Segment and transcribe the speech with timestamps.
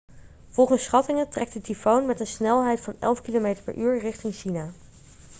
[0.49, 4.73] volgens schattingen trekt de tyfoon met een snelheid van 11 km/u richting china